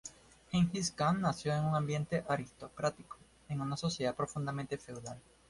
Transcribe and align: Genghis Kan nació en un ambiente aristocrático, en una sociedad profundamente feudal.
Genghis 0.51 0.89
Kan 0.93 1.21
nació 1.21 1.53
en 1.53 1.63
un 1.63 1.75
ambiente 1.75 2.23
aristocrático, 2.27 3.19
en 3.49 3.61
una 3.61 3.77
sociedad 3.77 4.15
profundamente 4.15 4.79
feudal. 4.79 5.21